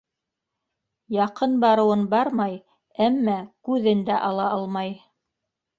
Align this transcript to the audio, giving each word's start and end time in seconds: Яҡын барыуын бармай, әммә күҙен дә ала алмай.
Яҡын 1.15 1.53
барыуын 1.65 2.07
бармай, 2.15 2.59
әммә 3.09 3.39
күҙен 3.69 4.05
дә 4.11 4.21
ала 4.33 4.53
алмай. 4.59 4.97